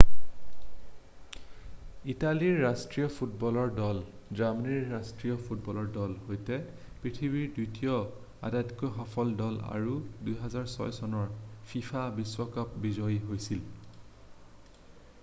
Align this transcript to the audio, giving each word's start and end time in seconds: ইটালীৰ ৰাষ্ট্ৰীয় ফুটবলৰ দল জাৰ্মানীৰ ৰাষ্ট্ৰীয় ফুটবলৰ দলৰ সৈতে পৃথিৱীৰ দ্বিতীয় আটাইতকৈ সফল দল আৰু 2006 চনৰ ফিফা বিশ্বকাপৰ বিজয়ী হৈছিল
ইটালীৰ 2.11 2.55
ৰাষ্ট্ৰীয় 2.61 3.09
ফুটবলৰ 3.17 3.73
দল 3.79 3.99
জাৰ্মানীৰ 4.39 4.87
ৰাষ্ট্ৰীয় 4.93 5.35
ফুটবলৰ 5.49 5.91
দলৰ 5.97 6.15
সৈতে 6.29 6.57
পৃথিৱীৰ 7.03 7.45
দ্বিতীয় 7.57 7.95
আটাইতকৈ 8.49 8.93
সফল 8.95 9.33
দল 9.43 9.59
আৰু 9.75 9.99
2006 10.31 10.89
চনৰ 11.01 11.29
ফিফা 11.75 12.07
বিশ্বকাপৰ 12.17 12.83
বিজয়ী 12.87 13.19
হৈছিল 13.27 13.61